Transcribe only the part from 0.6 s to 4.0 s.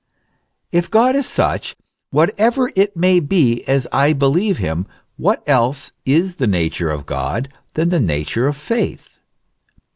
If God is such, whatever it may be, as